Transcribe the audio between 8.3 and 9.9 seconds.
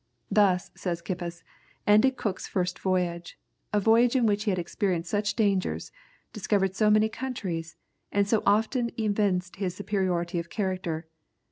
often evinced his